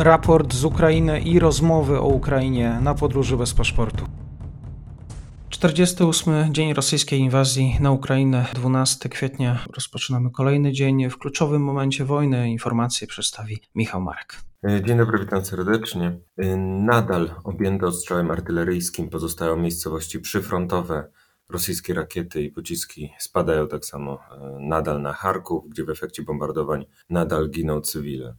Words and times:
raport 0.00 0.54
z 0.54 0.64
Ukrainy 0.64 1.20
i 1.20 1.38
rozmowy 1.38 2.00
o 2.00 2.06
Ukrainie 2.06 2.78
na 2.82 2.94
podróży 2.94 3.36
bez 3.36 3.54
paszportu. 3.54 4.04
48 5.48 6.54
dzień 6.54 6.74
rosyjskiej 6.74 7.20
inwazji 7.20 7.76
na 7.80 7.90
Ukrainę, 7.90 8.46
12 8.54 9.08
kwietnia. 9.08 9.64
Rozpoczynamy 9.74 10.30
kolejny 10.30 10.72
dzień 10.72 11.10
w 11.10 11.18
kluczowym 11.18 11.62
momencie 11.62 12.04
wojny. 12.04 12.50
Informacje 12.50 13.06
przedstawi 13.06 13.60
Michał 13.74 14.00
Marek. 14.00 14.36
Dzień 14.84 14.98
dobry, 14.98 15.18
witam 15.18 15.44
serdecznie. 15.44 16.18
Nadal 16.84 17.30
objęte 17.44 17.86
ostrzałem 17.86 18.30
artyleryjskim 18.30 19.08
pozostają 19.08 19.56
miejscowości 19.56 20.20
przyfrontowe. 20.20 21.10
Rosyjskie 21.50 21.94
rakiety 21.94 22.42
i 22.42 22.50
pociski 22.50 23.12
spadają 23.18 23.68
tak 23.68 23.84
samo 23.84 24.18
nadal 24.60 25.02
na 25.02 25.12
Charków, 25.12 25.68
gdzie 25.70 25.84
w 25.84 25.90
efekcie 25.90 26.22
bombardowań 26.22 26.86
nadal 27.10 27.50
giną 27.50 27.80
cywile. 27.80 28.34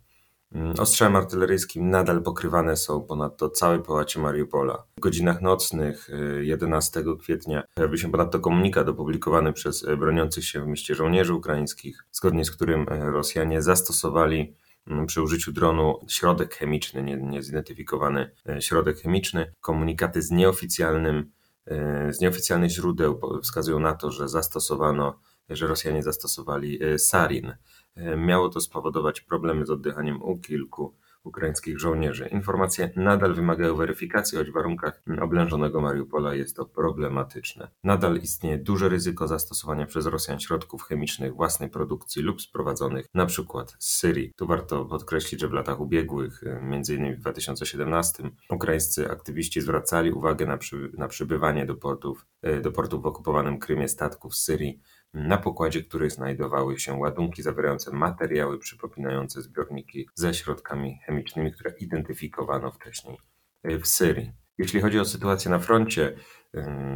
Mm, 0.52 0.74
ostrzałem 0.80 1.16
artyleryjskim 1.16 1.90
nadal 1.90 2.24
pokrywane 2.24 2.78
są 2.78 3.02
ponadto 3.02 3.50
całe 3.50 3.80
połacie 3.80 4.20
Mariupola. 4.20 4.84
W 4.98 5.00
godzinach 5.00 5.42
nocnych 5.42 6.10
11 6.42 7.00
y, 7.00 7.18
kwietnia 7.20 7.64
pojawił 7.74 7.98
się 7.98 8.12
ponadto 8.12 8.40
komunikat 8.40 8.90
opublikowany 8.90 9.54
przez 9.54 9.84
y, 9.84 9.98
broniących 9.98 10.46
się 10.46 10.64
w 10.64 10.68
mieście 10.68 10.96
żołnierzy 10.96 11.34
ukraińskich, 11.34 12.06
zgodnie 12.12 12.46
z 12.46 12.52
którym 12.52 12.82
y, 12.82 13.12
Rosjanie 13.12 13.62
zastosowali 13.62 14.56
mm, 14.88 15.06
przy 15.06 15.22
użyciu 15.22 15.52
dronu 15.52 16.00
środek 16.08 16.56
chemiczny, 16.56 17.18
niezidentyfikowany 17.22 18.32
środek 18.60 18.98
chemiczny. 18.98 19.54
Komunikaty 19.62 20.22
z 20.22 20.32
nieoficjalnym, 20.32 21.32
z 22.10 22.22
nieoficjalnych 22.22 22.72
źródeł 22.72 23.22
wskazują 23.44 23.80
na 23.80 23.94
to, 23.94 24.12
że 24.12 24.30
zastosowano, 24.30 25.20
że 25.50 25.68
Rosjanie 25.68 26.04
zastosowali 26.04 26.80
sarin. 26.98 27.54
E, 27.96 28.18
miało 28.18 28.50
to 28.50 28.62
spowodować 28.62 29.22
problemy 29.22 29.66
z 29.66 29.70
oddychaniem 29.70 30.22
u 30.22 30.38
kilku 30.38 30.96
ukraińskich 31.24 31.80
żołnierzy. 31.80 32.28
Informacje 32.28 32.92
nadal 32.96 33.34
wymagają 33.34 33.76
weryfikacji, 33.76 34.38
choć 34.38 34.50
w 34.50 34.54
warunkach 34.54 35.02
oblężonego 35.22 35.82
Mariupola 35.82 36.36
jest 36.36 36.56
to 36.56 36.66
problematyczne. 36.66 37.72
Nadal 37.84 38.18
istnieje 38.18 38.58
duże 38.58 38.90
ryzyko 38.90 39.28
zastosowania 39.28 39.86
przez 39.86 40.06
Rosjan 40.06 40.40
środków 40.40 40.84
chemicznych 40.84 41.36
własnej 41.36 41.70
produkcji 41.70 42.22
lub 42.22 42.42
sprowadzonych 42.42 43.06
przykład 43.26 43.76
z 43.80 43.98
Syrii. 43.98 44.32
Tu 44.36 44.48
warto 44.48 44.86
podkreślić, 44.86 45.42
że 45.42 45.48
w 45.48 45.54
latach 45.54 45.80
ubiegłych, 45.80 46.44
e, 46.44 46.50
m.in. 46.50 47.16
w 47.16 47.20
2017, 47.20 48.24
ukraińscy 48.50 49.12
aktywiści 49.12 49.62
zwracali 49.62 50.12
uwagę 50.12 50.46
na, 50.46 50.58
przy, 50.58 50.92
na 50.98 51.08
przybywanie 51.08 51.66
do 51.66 51.76
portów, 51.76 52.26
e, 52.42 52.62
do 52.62 52.72
portów 52.72 53.02
w 53.02 53.06
okupowanym 53.06 53.60
Krymie 53.60 53.88
statków 53.88 54.36
z 54.36 54.44
Syrii 54.44 54.82
na 55.14 55.38
pokładzie 55.38 55.84
których 55.84 56.12
znajdowały 56.12 56.80
się 56.80 56.94
ładunki 56.94 57.42
zawierające 57.44 57.92
materiały 57.92 58.60
przypominające 58.60 59.42
zbiorniki 59.42 60.10
ze 60.16 60.34
środkami 60.34 61.00
chemicznymi, 61.06 61.52
które 61.52 61.74
identyfikowano 61.80 62.72
wcześniej 62.72 63.18
w 63.64 63.88
Syrii. 63.88 64.32
Jeśli 64.58 64.82
chodzi 64.82 65.00
o 65.00 65.06
sytuację 65.06 65.52
na 65.52 65.60
froncie, 65.60 66.16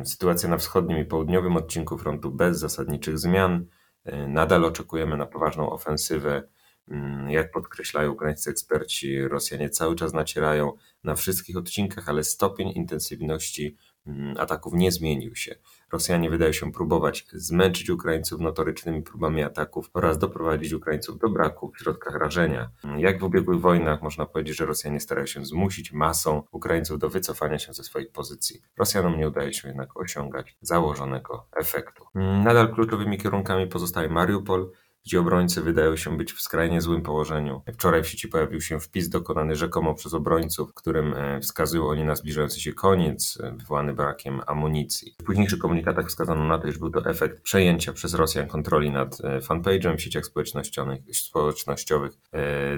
sytuacja 0.05 0.49
na 0.49 0.57
wschodnim 0.57 0.97
i 0.97 1.05
południowym 1.05 1.57
odcinku 1.57 1.97
frontu 1.97 2.31
bez 2.31 2.59
zasadniczych 2.59 3.19
zmian, 3.19 3.65
nadal 4.27 4.65
oczekujemy 4.65 5.17
na 5.17 5.25
poważną 5.25 5.69
ofensywę. 5.69 6.43
Jak 7.27 7.51
podkreślają 7.51 8.11
ukraińscy 8.11 8.49
eksperci, 8.49 9.27
Rosjanie 9.27 9.69
cały 9.69 9.95
czas 9.95 10.13
nacierają 10.13 10.73
na 11.03 11.15
wszystkich 11.15 11.57
odcinkach, 11.57 12.09
ale 12.09 12.23
stopień 12.23 12.71
intensywności 12.75 13.77
Mm, 13.77 13.94
ataków 14.37 14.73
nie 14.73 14.91
zmienił 14.91 15.35
się. 15.35 15.55
Rosjanie 15.91 16.29
wydają 16.29 16.51
się 16.51 16.71
próbować 16.71 17.27
zmęczyć 17.33 17.89
Ukraińców 17.89 18.41
notorycznymi 18.41 19.01
próbami 19.01 19.43
ataków 19.43 19.89
oraz 19.93 20.17
doprowadzić 20.17 20.73
Ukraińców 20.73 21.19
do 21.19 21.29
braku 21.29 21.71
w 21.71 21.79
środkach 21.79 22.15
rażenia. 22.15 22.69
Mm, 22.83 22.99
jak 22.99 23.19
w 23.19 23.23
ubiegłych 23.23 23.59
wojnach 23.59 24.01
można 24.01 24.25
powiedzieć, 24.25 24.57
że 24.57 24.65
Rosjanie 24.65 24.99
starają 24.99 25.27
się 25.27 25.45
zmusić 25.45 25.91
masą 25.91 26.43
Ukraińców 26.51 26.99
do 26.99 27.09
wycofania 27.09 27.59
się 27.59 27.73
ze 27.73 27.83
swoich 27.83 28.11
pozycji. 28.11 28.61
Rosjanom 28.77 29.17
nie 29.17 29.27
udaje 29.27 29.53
się 29.53 29.67
jednak 29.67 29.97
osiągać 29.97 30.57
założonego 30.61 31.47
efektu. 31.57 32.05
Mm, 32.15 32.43
nadal 32.43 32.73
kluczowymi 32.73 33.17
kierunkami 33.17 33.67
pozostaje 33.67 34.09
Mariupol, 34.09 34.71
gdzie 35.05 35.19
obrońcy 35.19 35.61
wydają 35.61 35.95
się 35.95 36.17
być 36.17 36.33
w 36.33 36.41
skrajnie 36.41 36.81
złym 36.81 37.01
położeniu. 37.01 37.61
Wczoraj 37.73 38.03
w 38.03 38.07
sieci 38.07 38.27
pojawił 38.27 38.61
się 38.61 38.79
wpis 38.79 39.09
dokonany 39.09 39.55
rzekomo 39.55 39.93
przez 39.93 40.13
obrońców, 40.13 40.71
w 40.71 40.73
którym 40.73 41.13
e, 41.13 41.39
wskazują 41.39 41.87
oni 41.87 42.03
na 42.03 42.15
zbliżający 42.15 42.59
się 42.59 42.73
koniec, 42.73 43.39
e, 43.43 43.51
wywołany 43.51 43.93
brakiem 43.93 44.41
amunicji. 44.47 45.15
W 45.21 45.23
późniejszych 45.23 45.59
komunikatach 45.59 46.07
wskazano 46.07 46.47
na 46.47 46.57
to, 46.57 46.67
iż 46.67 46.77
był 46.77 46.89
to 46.89 47.09
efekt 47.09 47.41
przejęcia 47.41 47.93
przez 47.93 48.13
Rosjan 48.13 48.47
kontroli 48.47 48.91
nad 48.91 49.17
e, 49.23 49.39
fanpage'em 49.39 49.97
w 49.97 50.01
sieciach 50.01 50.25
społecznościowych 51.11 52.11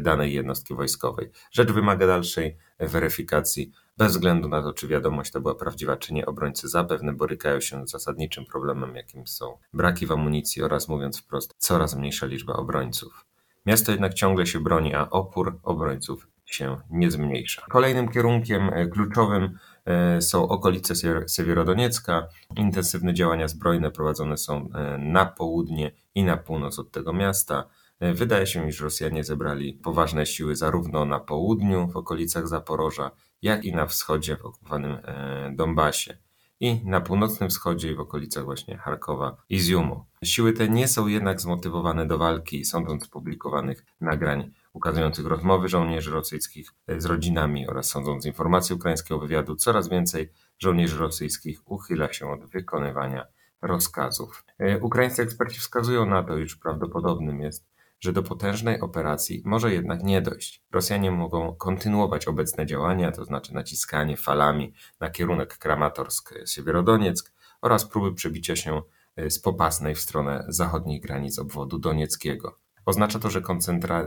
danej 0.01 0.33
jednostki 0.33 0.73
wojskowej. 0.73 1.29
Rzecz 1.51 1.71
wymaga 1.71 2.07
dalszej 2.07 2.57
weryfikacji 2.79 3.71
bez 3.97 4.11
względu 4.11 4.49
na 4.49 4.61
to, 4.61 4.73
czy 4.73 4.87
wiadomość 4.87 5.31
ta 5.31 5.39
była 5.39 5.55
prawdziwa, 5.55 5.97
czy 5.97 6.13
nie, 6.13 6.25
obrońcy 6.25 6.69
zapewne 6.69 7.13
borykają 7.13 7.61
się 7.61 7.87
z 7.87 7.91
zasadniczym 7.91 8.45
problemem, 8.45 8.95
jakim 8.95 9.27
są 9.27 9.57
braki 9.73 10.05
w 10.05 10.11
amunicji 10.11 10.63
oraz, 10.63 10.87
mówiąc 10.87 11.21
wprost, 11.21 11.55
coraz 11.57 11.95
mniejsza 11.95 12.25
liczba 12.25 12.53
obrońców. 12.53 13.25
Miasto 13.65 13.91
jednak 13.91 14.13
ciągle 14.13 14.45
się 14.45 14.59
broni, 14.59 14.95
a 14.95 15.09
opór 15.09 15.59
obrońców 15.63 16.27
się 16.45 16.77
nie 16.89 17.11
zmniejsza. 17.11 17.65
Kolejnym 17.69 18.09
kierunkiem 18.09 18.69
e, 18.73 18.87
kluczowym 18.87 19.57
e, 19.85 20.21
są 20.21 20.47
okolice 20.47 20.93
Sewierodoniecka. 21.27 22.27
Intensywne 22.55 23.13
działania 23.13 23.47
zbrojne 23.47 23.91
prowadzone 23.91 24.37
są 24.37 24.69
e, 24.73 24.97
na 24.97 25.25
południe 25.25 25.91
i 26.15 26.23
na 26.23 26.37
północ 26.37 26.79
od 26.79 26.91
tego 26.91 27.13
miasta. 27.13 27.63
Wydaje 28.01 28.47
się, 28.47 28.69
iż 28.69 28.81
Rosjanie 28.81 29.23
zebrali 29.23 29.73
poważne 29.73 30.25
siły 30.25 30.55
zarówno 30.55 31.05
na 31.05 31.19
południu, 31.19 31.87
w 31.87 31.97
okolicach 31.97 32.47
Zaporoża, 32.47 33.11
jak 33.41 33.65
i 33.65 33.71
na 33.75 33.85
wschodzie, 33.85 34.37
w 34.37 34.45
okupowanym 34.45 34.91
e, 34.91 35.51
Donbasie 35.55 36.17
i 36.59 36.81
na 36.85 37.01
północnym 37.01 37.49
wschodzie 37.49 37.91
i 37.91 37.95
w 37.95 37.99
okolicach 37.99 38.45
właśnie 38.45 38.77
Charkowa 38.77 39.37
i 39.49 39.59
Ziumu. 39.59 40.05
Siły 40.23 40.53
te 40.53 40.69
nie 40.69 40.87
są 40.87 41.07
jednak 41.07 41.41
zmotywowane 41.41 42.07
do 42.07 42.17
walki, 42.17 42.65
sądząc 42.65 43.03
z 43.03 43.07
publikowanych 43.07 43.85
nagrań 44.01 44.51
ukazujących 44.73 45.25
rozmowy 45.25 45.67
żołnierzy 45.67 46.11
rosyjskich 46.11 46.73
z 46.97 47.05
rodzinami 47.05 47.67
oraz 47.67 47.89
sądząc 47.89 48.23
z 48.23 48.25
informacji 48.25 48.75
ukraińskiego 48.75 49.19
wywiadu, 49.19 49.55
coraz 49.55 49.89
więcej 49.89 50.31
żołnierzy 50.59 50.97
rosyjskich 50.97 51.71
uchyla 51.71 52.13
się 52.13 52.31
od 52.31 52.45
wykonywania 52.45 53.25
rozkazów. 53.61 54.43
E, 54.59 54.79
ukraińscy 54.79 55.21
eksperci 55.21 55.59
wskazują 55.59 56.05
na 56.05 56.23
to, 56.23 56.37
iż 56.37 56.55
prawdopodobnym 56.55 57.41
jest 57.41 57.76
że 57.99 58.13
do 58.13 58.23
potężnej 58.23 58.81
operacji 58.81 59.41
może 59.45 59.73
jednak 59.73 60.03
nie 60.03 60.21
dojść. 60.21 60.63
Rosjanie 60.71 61.11
mogą 61.11 61.55
kontynuować 61.55 62.27
obecne 62.27 62.65
działania, 62.65 63.11
to 63.11 63.25
znaczy 63.25 63.53
naciskanie 63.53 64.17
falami 64.17 64.73
na 64.99 65.09
kierunek 65.09 65.57
Kramatorsk-Siewierodonieck 65.57 67.31
oraz 67.61 67.85
próby 67.85 68.13
przebicia 68.13 68.55
się 68.55 68.81
e, 69.15 69.29
z 69.29 69.39
Popasnej 69.39 69.95
w 69.95 69.99
stronę 69.99 70.45
zachodnich 70.47 71.01
granic 71.01 71.39
obwodu 71.39 71.79
donieckiego. 71.79 72.57
Oznacza 72.85 73.19
to, 73.19 73.29
że, 73.29 73.41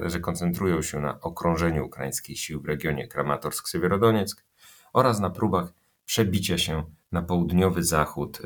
że 0.06 0.20
koncentrują 0.20 0.82
się 0.82 1.00
na 1.00 1.20
okrążeniu 1.20 1.86
ukraińskich 1.86 2.40
sił 2.40 2.62
w 2.62 2.66
regionie 2.66 3.08
Kramatorsk-Siewierodonieck 3.08 4.44
oraz 4.92 5.20
na 5.20 5.30
próbach 5.30 5.72
przebicia 6.04 6.58
się 6.58 6.84
na 7.12 7.22
południowy 7.22 7.84
zachód 7.84 8.38
e, 8.38 8.42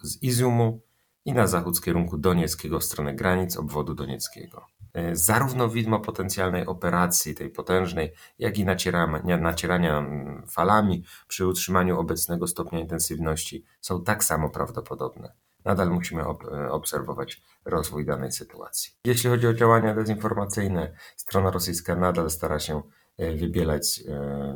z 0.00 0.22
Iziumu 0.22 0.80
i 1.24 1.32
na 1.32 1.46
zachód 1.46 1.76
z 1.76 1.80
kierunku 1.80 2.18
donieckiego 2.18 2.80
w 2.80 2.84
stronę 2.84 3.14
granic 3.14 3.56
obwodu 3.56 3.94
donieckiego. 3.94 4.66
E, 4.96 5.16
zarówno 5.16 5.68
widmo 5.68 6.00
potencjalnej 6.00 6.66
operacji, 6.66 7.34
tej 7.34 7.50
potężnej, 7.50 8.12
jak 8.38 8.58
i 8.58 8.64
nacierania, 8.64 9.36
nacierania 9.36 9.98
mm, 9.98 10.46
falami 10.46 11.04
przy 11.28 11.46
utrzymaniu 11.46 12.00
obecnego 12.00 12.46
stopnia 12.46 12.80
intensywności 12.80 13.64
są 13.80 14.04
tak 14.04 14.24
samo 14.24 14.50
prawdopodobne. 14.50 15.32
Nadal 15.64 15.90
musimy 15.90 16.22
e, 16.22 16.70
obserwować 16.70 17.42
rozwój 17.64 18.06
danej 18.06 18.32
sytuacji. 18.32 18.92
Jeśli 19.04 19.30
chodzi 19.30 19.46
o 19.46 19.54
działania 19.54 19.94
dezinformacyjne, 19.94 20.92
strona 21.16 21.50
rosyjska 21.50 21.96
nadal 21.96 22.30
stara 22.30 22.58
się 22.58 22.82
e, 23.18 23.32
wybielać, 23.32 24.02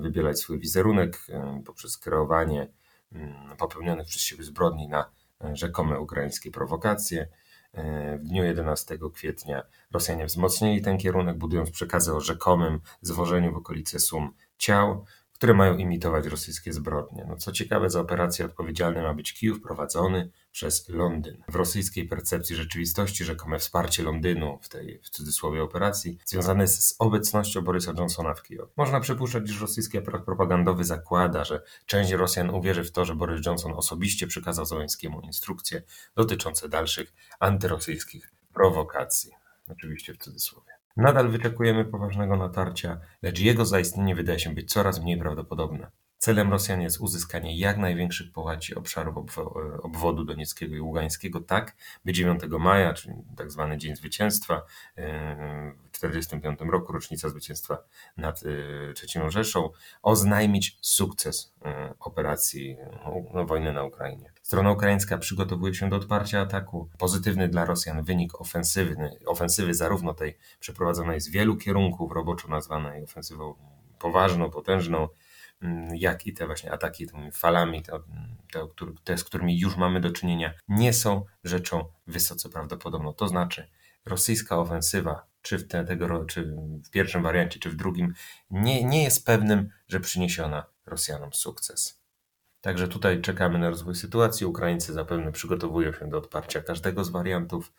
wybielać 0.02 0.38
swój 0.38 0.58
wizerunek 0.58 1.18
poprzez 1.66 1.98
kreowanie 1.98 2.72
mm, 3.12 3.56
popełnionych 3.56 4.06
przez 4.06 4.22
siebie 4.22 4.44
zbrodni 4.44 4.88
na 4.88 5.10
rzekome 5.52 6.00
ukraińskie 6.00 6.50
prowokacje. 6.50 7.28
E, 7.72 8.18
w 8.18 8.24
dniu 8.24 8.44
11 8.44 8.98
kwietnia 9.14 9.62
Rosjanie 9.92 10.26
wzmocnili 10.26 10.82
ten 10.82 10.98
kierunek, 10.98 11.38
budując 11.38 11.70
przekazy 11.70 12.14
o 12.14 12.20
rzekomym 12.20 12.80
zwożeniu 13.02 13.52
w 13.52 13.56
okolice 13.56 13.98
Sum 13.98 14.32
ciał, 14.58 15.04
które 15.40 15.54
mają 15.54 15.76
imitować 15.76 16.26
rosyjskie 16.26 16.72
zbrodnie. 16.72 17.24
No 17.28 17.36
co 17.36 17.52
ciekawe, 17.52 17.90
za 17.90 18.00
operację 18.00 18.44
odpowiedzialny 18.44 19.02
ma 19.02 19.14
być 19.14 19.34
Kijów 19.34 19.60
prowadzony 19.60 20.30
przez 20.52 20.88
Londyn. 20.88 21.42
W 21.48 21.54
rosyjskiej 21.54 22.08
percepcji 22.08 22.56
rzeczywistości 22.56 23.24
rzekome 23.24 23.58
wsparcie 23.58 24.02
Londynu 24.02 24.58
w 24.62 24.68
tej 24.68 25.00
w 25.02 25.10
cudzysłowie 25.10 25.62
operacji 25.62 26.18
związane 26.24 26.64
jest 26.64 26.82
z 26.82 26.96
obecnością 26.98 27.60
Borysa 27.60 27.92
Johnsona 27.98 28.34
w 28.34 28.42
Kijowie. 28.42 28.72
Można 28.76 29.00
przypuszczać, 29.00 29.48
że 29.48 29.60
rosyjski 29.60 29.98
aparat 29.98 30.24
propagandowy 30.24 30.84
zakłada, 30.84 31.44
że 31.44 31.62
część 31.86 32.12
Rosjan 32.12 32.50
uwierzy 32.50 32.84
w 32.84 32.92
to, 32.92 33.04
że 33.04 33.14
Borys 33.14 33.46
Johnson 33.46 33.72
osobiście 33.72 34.26
przekazał 34.26 34.64
Załęskiemu 34.64 35.20
instrukcje 35.20 35.82
dotyczące 36.16 36.68
dalszych 36.68 37.12
antyrosyjskich 37.38 38.30
prowokacji. 38.54 39.30
Oczywiście 39.68 40.14
w 40.14 40.18
cudzysłowie. 40.18 40.69
Nadal 41.00 41.28
wyczekujemy 41.28 41.84
poważnego 41.84 42.36
natarcia, 42.36 43.00
lecz 43.22 43.40
jego 43.40 43.64
zaistnienie 43.64 44.14
wydaje 44.14 44.38
się 44.38 44.54
być 44.54 44.72
coraz 44.72 45.02
mniej 45.02 45.18
prawdopodobne. 45.18 45.90
Celem 46.18 46.50
Rosjan 46.50 46.80
jest 46.80 47.00
uzyskanie 47.00 47.58
jak 47.58 47.78
największych 47.78 48.32
połaci 48.32 48.74
obszarów 48.74 49.38
obwodu 49.82 50.24
donieckiego 50.24 50.76
i 50.76 50.80
ługańskiego 50.80 51.40
tak, 51.40 51.76
by 52.04 52.12
9 52.12 52.40
maja, 52.58 52.94
czyli 52.94 53.14
tak 53.36 53.50
zwany 53.50 53.78
Dzień 53.78 53.96
Zwycięstwa 53.96 54.62
w 55.89 55.89
1945 56.00 56.72
roku, 56.72 56.92
rocznica 56.92 57.28
zwycięstwa 57.28 57.78
nad 58.16 58.42
III 58.44 59.30
Rzeszą, 59.30 59.70
oznajmić 60.02 60.78
sukces 60.80 61.54
operacji 61.98 62.76
no, 63.34 63.44
wojny 63.44 63.72
na 63.72 63.84
Ukrainie. 63.84 64.32
Strona 64.42 64.72
ukraińska 64.72 65.18
przygotowuje 65.18 65.74
się 65.74 65.88
do 65.88 65.96
odparcia 65.96 66.40
ataku. 66.40 66.88
Pozytywny 66.98 67.48
dla 67.48 67.64
Rosjan 67.64 68.02
wynik 68.02 68.40
ofensywny, 68.40 69.18
ofensywy 69.26 69.74
zarówno 69.74 70.14
tej 70.14 70.38
przeprowadzonej 70.60 71.20
z 71.20 71.28
wielu 71.28 71.56
kierunków, 71.56 72.12
roboczo 72.12 72.48
nazwanej 72.48 73.04
ofensywą 73.04 73.54
poważną, 73.98 74.50
potężną, 74.50 75.08
mm, 75.62 75.96
jak 75.96 76.26
i 76.26 76.32
te 76.32 76.46
właśnie 76.46 76.72
ataki 76.72 77.06
tymi 77.06 77.32
falami, 77.32 77.82
te, 77.82 78.00
te, 79.04 79.18
z 79.18 79.24
którymi 79.24 79.58
już 79.58 79.76
mamy 79.76 80.00
do 80.00 80.10
czynienia, 80.10 80.54
nie 80.68 80.92
są 80.92 81.24
rzeczą 81.44 81.84
wysoce 82.06 82.48
prawdopodobną. 82.48 83.12
To 83.12 83.28
znaczy, 83.28 83.68
rosyjska 84.06 84.58
ofensywa, 84.58 85.26
czy 85.42 85.58
w, 85.58 85.68
te, 85.68 85.84
tego, 85.84 86.24
czy 86.24 86.56
w 86.84 86.90
pierwszym 86.90 87.22
wariancie, 87.22 87.60
czy 87.60 87.70
w 87.70 87.76
drugim, 87.76 88.14
nie, 88.50 88.84
nie 88.84 89.04
jest 89.04 89.26
pewnym, 89.26 89.70
że 89.88 90.00
przyniesie 90.00 90.44
ona 90.44 90.66
Rosjanom 90.86 91.32
sukces. 91.32 92.00
Także 92.60 92.88
tutaj 92.88 93.20
czekamy 93.20 93.58
na 93.58 93.70
rozwój 93.70 93.94
sytuacji. 93.94 94.46
Ukraińcy 94.46 94.92
zapewne 94.92 95.32
przygotowują 95.32 95.92
się 95.92 96.10
do 96.10 96.18
odparcia 96.18 96.60
każdego 96.60 97.04
z 97.04 97.10
wariantów. 97.10 97.72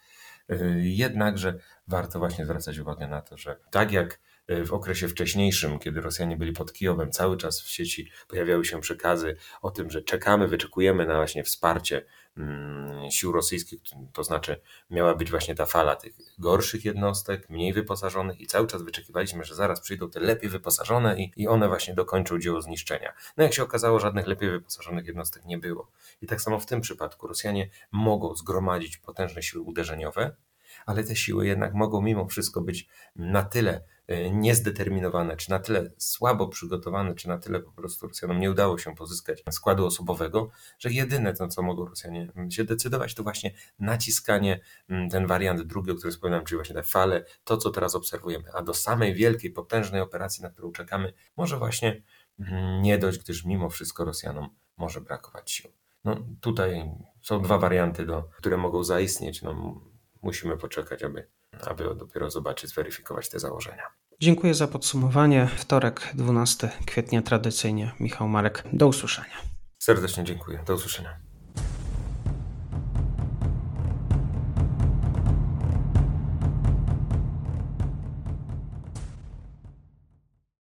Y, 0.52 0.82
jednakże 0.84 1.60
warto 1.88 2.20
właśnie 2.20 2.46
zwracać 2.46 2.78
uwagę 2.78 3.08
na 3.08 3.22
to, 3.22 3.38
że 3.38 3.60
tak 3.72 3.92
jak 3.92 4.20
y, 4.52 4.66
w 4.66 4.74
okresie 4.74 5.08
wcześniejszym, 5.08 5.80
kiedy 5.80 6.02
Rosjanie 6.02 6.38
byli 6.38 6.52
pod 6.52 6.74
Kijowem, 6.74 7.12
cały 7.12 7.38
czas 7.38 7.62
w 7.62 7.70
sieci 7.70 8.12
pojawiały 8.28 8.66
się 8.66 8.82
przekazy 8.82 9.36
o 9.62 9.72
tym, 9.72 9.92
że 9.92 10.02
czekamy, 10.02 10.48
wyczekujemy 10.48 11.06
na 11.06 11.16
właśnie 11.16 11.44
wsparcie 11.44 12.06
Mm, 12.38 12.81
sił 13.10 13.32
rosyjskich, 13.32 13.82
to 14.14 14.24
znaczy 14.24 14.62
miała 14.90 15.16
być 15.16 15.32
właśnie 15.32 15.56
ta 15.56 15.66
fala 15.66 15.96
tych 15.96 16.14
gorszych 16.40 16.86
jednostek, 16.86 17.50
mniej 17.50 17.74
wyposażonych 17.74 18.42
i 18.42 18.48
cały 18.48 18.68
czas 18.68 18.82
wyczekiwaliśmy, 18.82 19.44
że 19.44 19.56
zaraz 19.56 19.82
przyjdą 19.82 20.10
te 20.10 20.20
lepiej 20.20 20.50
wyposażone 20.50 21.20
i, 21.20 21.32
i 21.36 21.48
one 21.48 21.68
właśnie 21.68 21.94
dokończą 21.94 22.40
dzieło 22.40 22.62
zniszczenia. 22.62 23.14
No 23.38 23.44
jak 23.44 23.54
się 23.54 23.64
okazało, 23.64 24.00
żadnych 24.00 24.28
lepiej 24.28 24.50
wyposażonych 24.50 25.06
jednostek 25.06 25.46
nie 25.46 25.58
było. 25.58 25.92
I 26.22 26.28
tak 26.28 26.42
samo 26.42 26.60
w 26.60 26.66
tym 26.66 26.82
przypadku 26.82 27.28
Rosjanie 27.28 27.70
mogą 27.92 28.36
zgromadzić 28.36 28.98
potężne 28.98 29.44
siły 29.44 29.64
uderzeniowe, 29.64 30.36
ale 30.86 31.04
te 31.04 31.16
siły 31.16 31.48
jednak 31.48 31.74
mogą 31.74 32.02
mimo 32.02 32.28
wszystko 32.28 32.62
być 32.62 32.88
na 33.16 33.44
tyle 33.44 33.84
e, 34.08 34.32
niezdeterminowane, 34.32 35.38
czy 35.38 35.50
na 35.50 35.60
tyle 35.60 35.92
słabo 35.98 36.48
przygotowane, 36.48 37.16
czy 37.16 37.28
na 37.28 37.38
tyle 37.38 37.60
po 37.60 37.72
prostu 37.72 38.08
Rosjanom 38.08 38.40
nie 38.40 38.52
udało 38.52 38.78
się 38.78 38.96
pozyskać 38.96 39.44
składu 39.52 39.86
osobowego, 39.86 40.50
że 40.80 40.92
jedyne 40.92 41.34
to, 41.34 41.48
co 41.48 41.62
mogą 41.62 41.86
Rosjanie 41.86 42.32
się 42.50 42.64
decydować, 42.64 43.16
to 43.16 43.24
właśnie 43.24 43.52
naciskanie, 43.80 44.60
mm, 44.90 45.10
ten 45.10 45.28
wariant 45.28 45.62
drugi, 45.62 45.92
o 45.92 45.96
którym 45.96 46.12
wspominałem, 46.12 46.46
czyli 46.46 46.58
właśnie 46.58 46.76
te 46.76 46.84
fale, 46.84 47.26
to, 47.44 47.58
co 47.58 47.70
teraz 47.70 47.96
obserwujemy. 47.96 48.54
A 48.54 48.62
do 48.62 48.74
samej 48.74 49.14
wielkiej, 49.14 49.52
potężnej 49.52 50.02
operacji, 50.02 50.44
na 50.44 50.50
którą 50.50 50.72
czekamy, 50.72 51.14
może 51.38 51.58
właśnie 51.58 52.02
mm, 52.40 52.82
nie 52.82 52.98
dojść, 52.98 53.20
gdyż 53.20 53.46
mimo 53.46 53.70
wszystko 53.70 54.06
Rosjanom 54.06 54.50
może 54.78 55.02
brakować 55.02 55.52
sił. 55.52 55.72
No, 56.04 56.18
tutaj 56.42 56.92
są 57.22 57.42
dwa 57.42 57.58
warianty, 57.58 58.06
do, 58.06 58.24
które 58.38 58.58
mogą 58.58 58.84
zaistnieć. 58.84 59.42
No, 59.42 59.82
musimy 60.22 60.58
poczekać, 60.58 61.04
aby, 61.04 61.28
aby 61.68 61.96
dopiero 61.96 62.32
zobaczyć, 62.32 62.70
zweryfikować 62.70 63.30
te 63.30 63.40
założenia. 63.40 63.84
Dziękuję 64.20 64.54
za 64.54 64.68
podsumowanie. 64.68 65.48
Wtorek, 65.58 66.12
12 66.14 66.72
kwietnia, 66.86 67.22
tradycyjnie 67.22 67.92
Michał 68.00 68.28
Marek. 68.28 68.64
Do 68.74 68.88
usłyszenia. 68.88 69.38
Serdecznie 69.80 70.24
dziękuję. 70.24 70.64
Do 70.66 70.74
usłyszenia. 70.74 71.31